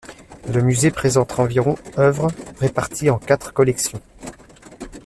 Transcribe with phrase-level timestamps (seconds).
[0.51, 4.01] Le musée présente environ œuvres, réparties en quatre collections.